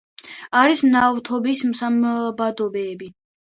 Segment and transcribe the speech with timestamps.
[0.61, 3.15] არის ნავთობის საბადოები.